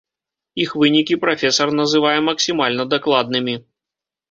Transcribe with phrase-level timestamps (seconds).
[0.63, 3.55] Іх вынікі прафесар называе максімальна дакладнымі.